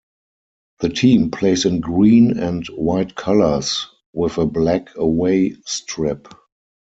[0.79, 6.27] The team plays in green and white colours, with a black away strip.